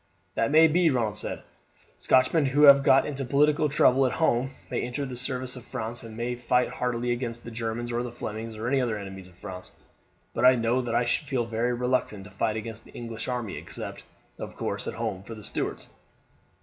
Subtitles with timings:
[0.33, 1.43] "That may be," Ronald said.
[1.99, 6.01] "Scotchmen who have got into political trouble at home may enter the service of France,
[6.01, 9.71] and may fight heartily against the Germans or the Flemings, or other enemies of France;
[10.33, 13.57] but I know that I should feel very reluctant to fight against the English army,
[13.57, 14.03] except,
[14.39, 15.87] of course, at home for the Stuarts."